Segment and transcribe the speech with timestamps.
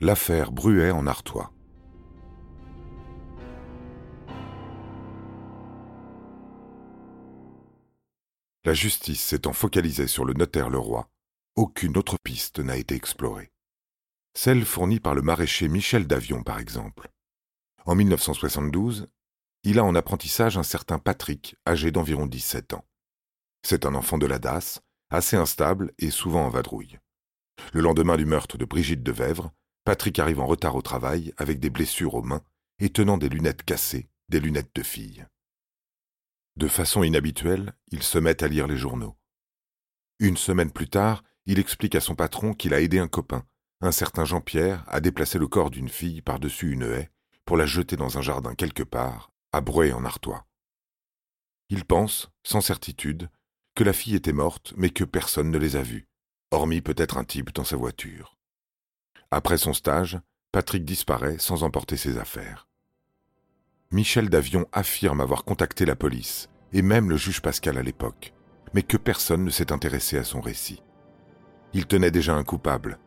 [0.00, 1.52] L'affaire Bruet en Artois.
[8.64, 11.10] La justice s'étant focalisée sur le notaire Leroy,
[11.56, 13.50] aucune autre piste n'a été explorée.
[14.34, 17.10] Celle fournie par le maraîcher Michel Davion, par exemple.
[17.84, 19.08] En 1972,
[19.64, 22.84] il a en apprentissage un certain Patrick, âgé d'environ 17 ans.
[23.64, 24.80] C'est un enfant de la DAS,
[25.10, 27.00] assez instable et souvent en vadrouille.
[27.72, 29.50] Le lendemain du meurtre de Brigitte de Vèvre,
[29.88, 32.42] Patrick arrive en retard au travail avec des blessures aux mains
[32.78, 35.24] et tenant des lunettes cassées, des lunettes de fille.
[36.56, 39.16] De façon inhabituelle, il se met à lire les journaux.
[40.18, 43.46] Une semaine plus tard, il explique à son patron qu'il a aidé un copain,
[43.80, 47.10] un certain Jean-Pierre, à déplacer le corps d'une fille par-dessus une haie
[47.46, 50.44] pour la jeter dans un jardin quelque part, à Breuil en Artois.
[51.70, 53.30] Il pense, sans certitude,
[53.74, 56.08] que la fille était morte, mais que personne ne les a vues,
[56.50, 58.37] hormis peut-être un type dans sa voiture.
[59.30, 60.18] Après son stage,
[60.52, 62.66] Patrick disparaît sans emporter ses affaires.
[63.90, 68.32] Michel Davion affirme avoir contacté la police, et même le juge Pascal à l'époque,
[68.72, 70.82] mais que personne ne s'est intéressé à son récit.
[71.74, 72.98] Il tenait déjà un coupable,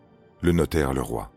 [0.42, 1.32] le notaire Leroy.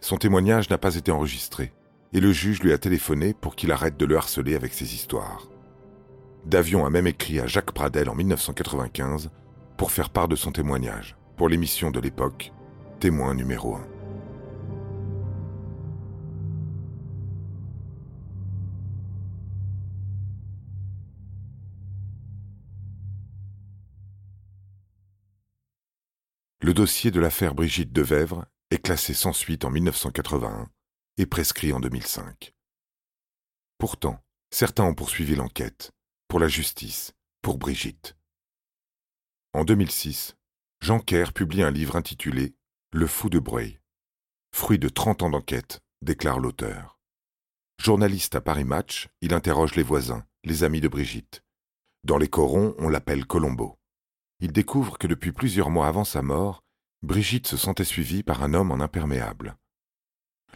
[0.00, 1.72] Son témoignage n'a pas été enregistré,
[2.12, 5.48] et le juge lui a téléphoné pour qu'il arrête de le harceler avec ses histoires.
[6.44, 9.30] Davion a même écrit à Jacques Pradel en 1995
[9.76, 12.52] pour faire part de son témoignage, pour l'émission de l'époque,
[12.98, 13.95] témoin numéro 1.
[26.66, 30.68] Le dossier de l'affaire Brigitte de Vèvre est classé sans suite en 1981
[31.16, 32.54] et prescrit en 2005.
[33.78, 35.92] Pourtant, certains ont poursuivi l'enquête,
[36.26, 38.16] pour la justice, pour Brigitte.
[39.52, 40.34] En 2006,
[40.80, 42.56] Jean Kerr publie un livre intitulé
[42.90, 43.78] Le fou de Breuil.
[44.52, 46.98] Fruit de 30 ans d'enquête, déclare l'auteur.
[47.80, 51.44] Journaliste à Paris Match, il interroge les voisins, les amis de Brigitte.
[52.02, 53.78] Dans les corons, on l'appelle Colombo
[54.40, 56.62] il découvre que depuis plusieurs mois avant sa mort,
[57.02, 59.56] Brigitte se sentait suivie par un homme en imperméable.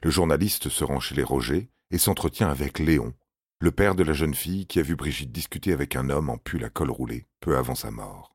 [0.02, 3.14] Le journaliste se rend chez les Roger et s'entretient avec Léon,
[3.60, 6.38] le père de la jeune fille qui a vu Brigitte discuter avec un homme en
[6.38, 8.34] pull à col roulé peu avant sa mort.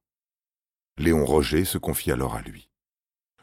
[0.98, 2.70] Léon Roger se confie alors à lui.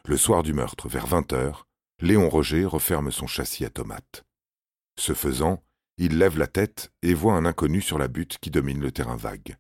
[0.07, 1.67] Le soir du meurtre, vers vingt heures,
[2.01, 4.25] Léon Roger referme son châssis à tomates.
[4.99, 5.63] Ce faisant,
[5.99, 9.17] il lève la tête et voit un inconnu sur la butte qui domine le terrain
[9.17, 9.57] vague.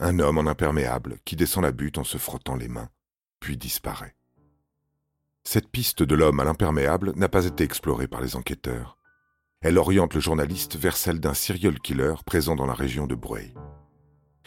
[0.00, 2.88] Un homme en imperméable qui descend la butte en se frottant les mains,
[3.40, 4.14] puis disparaît.
[5.42, 8.96] Cette piste de l'homme à l'imperméable n'a pas été explorée par les enquêteurs.
[9.60, 13.54] Elle oriente le journaliste vers celle d'un serial killer présent dans la région de Breuil.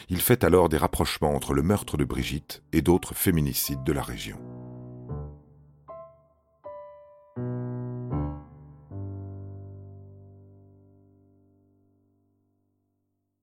[0.10, 4.04] Il fait alors des rapprochements entre le meurtre de Brigitte et d'autres féminicides de la
[4.04, 4.40] région.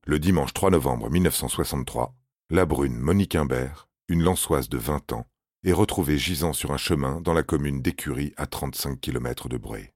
[0.09, 2.15] Le dimanche 3 novembre 1963,
[2.49, 5.27] la brune Monique Imbert, une lançoise de 20 ans,
[5.63, 9.93] est retrouvée gisant sur un chemin dans la commune d'Écurie à 35 km de Bray.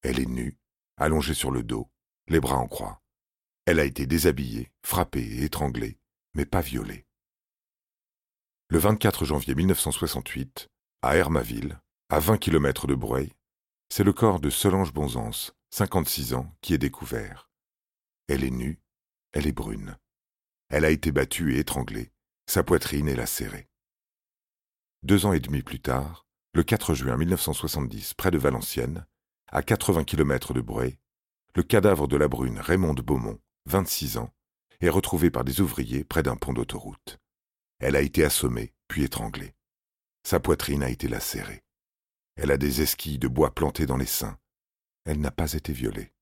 [0.00, 0.56] Elle est nue,
[0.96, 1.90] allongée sur le dos,
[2.28, 3.02] les bras en croix.
[3.66, 5.98] Elle a été déshabillée, frappée et étranglée,
[6.32, 7.04] mais pas violée.
[8.70, 10.68] Le 24 janvier 1968,
[11.02, 11.78] à Hermaville,
[12.08, 13.30] à 20 km de Bray,
[13.90, 17.50] c'est le corps de Solange Bonzance, 56 ans, qui est découvert.
[18.26, 18.80] Elle est nue,
[19.38, 19.96] elle est brune.
[20.68, 22.10] Elle a été battue et étranglée.
[22.46, 23.68] Sa poitrine est lacérée.
[25.04, 29.06] Deux ans et demi plus tard, le 4 juin 1970, près de Valenciennes,
[29.46, 30.98] à 80 km de Breuil,
[31.54, 34.34] le cadavre de la brune Raymonde Beaumont, 26 ans,
[34.80, 37.20] est retrouvé par des ouvriers près d'un pont d'autoroute.
[37.78, 39.54] Elle a été assommée, puis étranglée.
[40.24, 41.62] Sa poitrine a été lacérée.
[42.34, 44.36] Elle a des esquilles de bois plantées dans les seins.
[45.04, 46.12] Elle n'a pas été violée.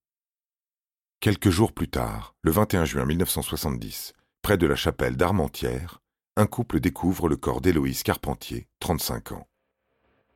[1.21, 4.13] Quelques jours plus tard, le 21 juin 1970,
[4.43, 6.01] près de la chapelle d'Armentières,
[6.37, 9.49] un couple découvre le corps d'Héloïse Carpentier, 35 ans.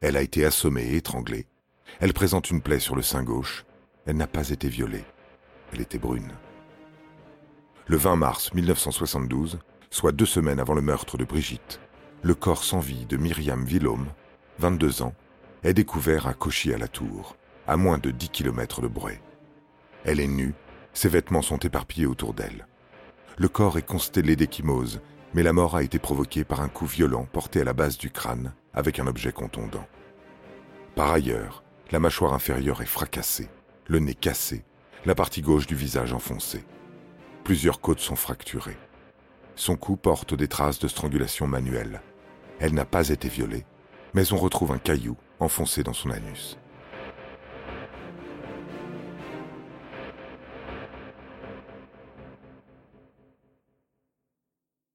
[0.01, 1.47] Elle a été assommée et étranglée.
[2.01, 3.67] Elle présente une plaie sur le sein gauche.
[4.07, 5.05] Elle n'a pas été violée.
[5.73, 6.33] Elle était brune.
[7.87, 9.59] Le 20 mars 1972,
[9.91, 11.79] soit deux semaines avant le meurtre de Brigitte,
[12.23, 14.09] le corps sans vie de Myriam Villaume,
[14.59, 15.15] 22 ans,
[15.63, 17.37] est découvert à Cauchy-à-la-Tour,
[17.67, 19.21] à moins de 10 km de Bray.
[20.05, 20.55] Elle est nue
[20.93, 22.67] ses vêtements sont éparpillés autour d'elle.
[23.39, 25.01] Le corps est constellé d'échymoses,
[25.35, 28.11] mais la mort a été provoquée par un coup violent porté à la base du
[28.11, 29.87] crâne avec un objet contondant.
[30.95, 33.49] Par ailleurs, la mâchoire inférieure est fracassée,
[33.87, 34.65] le nez cassé,
[35.07, 36.65] la partie gauche du visage enfoncée.
[37.45, 38.77] Plusieurs côtes sont fracturées.
[39.57, 42.03] Son cou porte des traces de strangulation manuelle.
[42.59, 43.65] Elle n'a pas été violée,
[44.15, 46.59] mais on retrouve un caillou enfoncé dans son anus.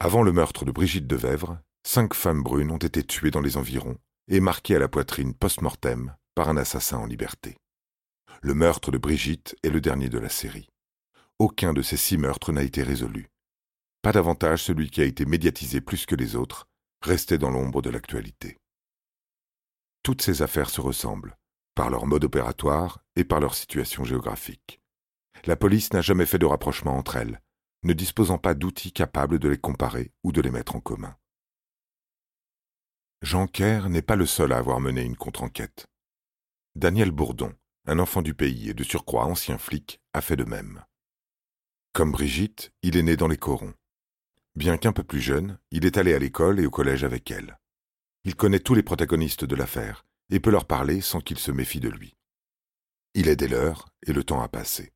[0.05, 3.57] Avant le meurtre de Brigitte de Vèvre, cinq femmes brunes ont été tuées dans les
[3.57, 3.97] environs
[4.27, 7.57] et marquées à la poitrine post-mortem par un assassin en liberté.
[8.43, 10.69] Le meurtre de Brigitte est le dernier de la série.
[11.39, 13.31] Aucun de ces six meurtres n'a été résolu.
[14.03, 16.67] Pas davantage celui qui a été médiatisé plus que les autres,
[17.01, 18.59] restait dans l'ombre de l'actualité.
[20.03, 21.35] Toutes ces affaires se ressemblent,
[21.73, 24.79] par leur mode opératoire et par leur situation géographique.
[25.45, 27.41] La police n'a jamais fait de rapprochement entre elles,
[27.85, 31.15] ne disposant pas d'outils capables de les comparer ou de les mettre en commun.
[33.21, 35.87] Jean Kerr n'est pas le seul à avoir mené une contre-enquête.
[36.75, 37.55] Daniel Bourdon,
[37.85, 40.83] un enfant du pays et de surcroît ancien flic, a fait de même.
[41.93, 43.73] Comme Brigitte, il est né dans les corons.
[44.55, 47.59] Bien qu'un peu plus jeune, il est allé à l'école et au collège avec elle.
[48.23, 51.79] Il connaît tous les protagonistes de l'affaire et peut leur parler sans qu'ils se méfient
[51.79, 52.17] de lui.
[53.13, 54.91] Il est des leurs et le temps a passé.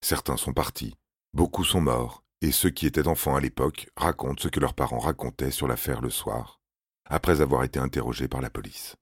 [0.00, 0.94] Certains sont partis,
[1.32, 4.98] beaucoup sont morts, et ceux qui étaient enfants à l'époque racontent ce que leurs parents
[4.98, 6.60] racontaient sur l'affaire le soir,
[7.04, 8.96] après avoir été interrogés par la police.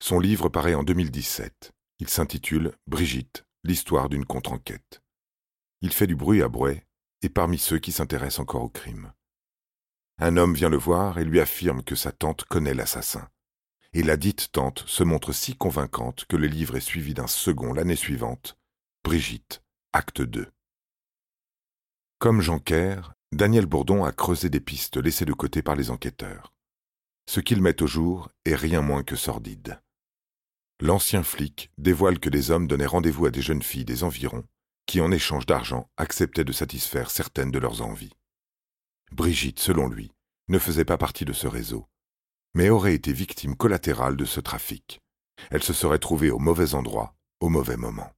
[0.00, 1.72] Son livre paraît en 2017.
[2.00, 5.00] Il s'intitule Brigitte, l'histoire d'une contre-enquête.
[5.80, 6.86] Il fait du bruit à Brouet
[7.22, 9.12] et parmi ceux qui s'intéressent encore au crime.
[10.18, 13.28] Un homme vient le voir et lui affirme que sa tante connaît l'assassin.
[13.92, 17.72] Et la dite tante se montre si convaincante que le livre est suivi d'un second
[17.72, 18.56] l'année suivante,
[19.04, 19.62] Brigitte,
[19.92, 20.53] acte 2.
[22.18, 22.60] Comme Jean
[23.32, 26.52] Daniel Bourdon a creusé des pistes laissées de côté par les enquêteurs.
[27.26, 29.80] Ce qu'il met au jour est rien moins que sordide.
[30.80, 34.44] L'ancien flic dévoile que des hommes donnaient rendez-vous à des jeunes filles des environs
[34.86, 38.12] qui, en échange d'argent, acceptaient de satisfaire certaines de leurs envies.
[39.12, 40.12] Brigitte, selon lui,
[40.48, 41.86] ne faisait pas partie de ce réseau,
[42.54, 45.00] mais aurait été victime collatérale de ce trafic.
[45.50, 48.10] Elle se serait trouvée au mauvais endroit, au mauvais moment.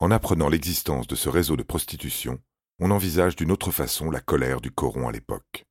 [0.00, 2.40] En apprenant l'existence de ce réseau de prostitution,
[2.80, 5.64] on envisage d'une autre façon la colère du coron à l'époque.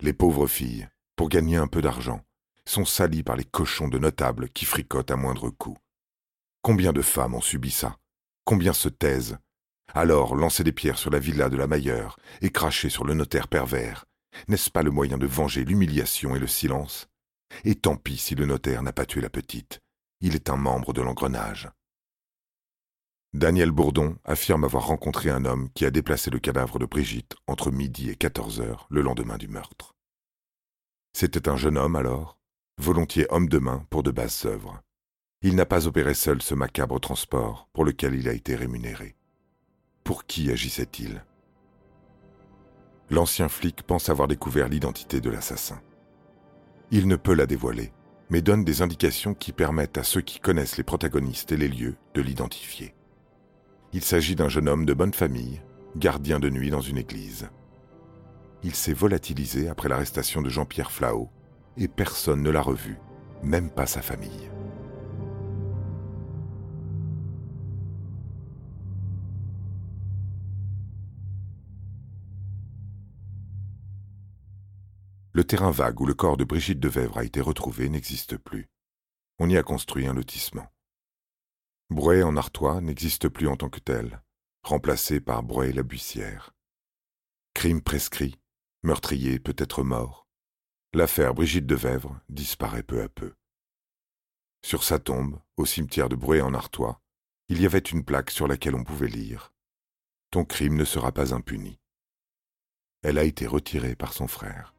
[0.00, 2.22] Les pauvres filles, pour gagner un peu d'argent,
[2.66, 5.76] sont salies par les cochons de notables qui fricotent à moindre coût.
[6.62, 7.98] Combien de femmes ont subi ça?
[8.44, 9.36] Combien se taisent?
[9.92, 13.48] Alors lancer des pierres sur la villa de la Mailleure et cracher sur le notaire
[13.48, 14.06] pervers,
[14.48, 17.06] n'est-ce pas le moyen de venger l'humiliation et le silence?
[17.64, 19.80] Et tant pis si le notaire n'a pas tué la petite,
[20.20, 21.68] il est un membre de l'engrenage.
[23.34, 27.72] Daniel Bourdon affirme avoir rencontré un homme qui a déplacé le cadavre de Brigitte entre
[27.72, 29.96] midi et quatorze heures le lendemain du meurtre.
[31.12, 32.38] C'était un jeune homme alors,
[32.80, 34.80] volontiers homme de main pour de basses œuvres.
[35.42, 39.16] Il n'a pas opéré seul ce macabre transport pour lequel il a été rémunéré.
[40.04, 41.24] Pour qui agissait-il?
[43.10, 45.80] L'ancien flic pense avoir découvert l'identité de l'assassin.
[46.92, 47.92] Il ne peut la dévoiler,
[48.30, 51.96] mais donne des indications qui permettent à ceux qui connaissent les protagonistes et les lieux
[52.14, 52.94] de l'identifier.
[53.94, 55.62] Il s'agit d'un jeune homme de bonne famille,
[55.94, 57.48] gardien de nuit dans une église.
[58.64, 61.30] Il s'est volatilisé après l'arrestation de Jean-Pierre Flao,
[61.76, 62.98] et personne ne l'a revu,
[63.44, 64.50] même pas sa famille.
[75.32, 78.68] Le terrain vague où le corps de Brigitte de Vèvre a été retrouvé n'existe plus.
[79.38, 80.66] On y a construit un lotissement.
[81.94, 84.20] Brouet en Artois n'existe plus en tant que tel,
[84.64, 86.52] remplacé par Brouet la Buissière.
[87.54, 88.36] Crime prescrit,
[88.82, 90.26] meurtrier peut-être mort.
[90.92, 93.34] L'affaire Brigitte de Vèvre disparaît peu à peu.
[94.66, 97.00] Sur sa tombe, au cimetière de Brouet en Artois,
[97.48, 99.52] il y avait une plaque sur laquelle on pouvait lire
[100.32, 101.78] Ton crime ne sera pas impuni.
[103.02, 104.73] Elle a été retirée par son frère.